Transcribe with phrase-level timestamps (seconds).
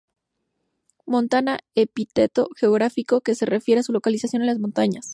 [1.05, 5.09] Montana: epíteto geográfico que se refiere a su localización en las montañas.